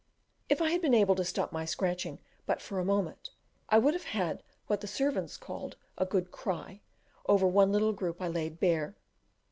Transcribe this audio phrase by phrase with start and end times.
[0.49, 2.17] If I had been able to stop my scratching
[2.47, 3.29] but for a moment,
[3.69, 6.81] I would have had what the servants call a "good cry"
[7.27, 8.95] over one little group I laid bare.